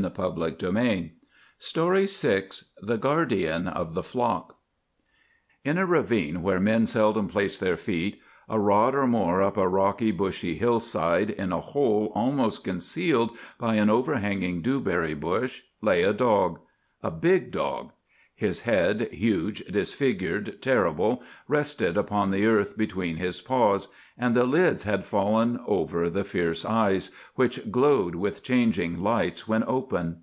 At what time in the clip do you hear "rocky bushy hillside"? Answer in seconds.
9.68-11.28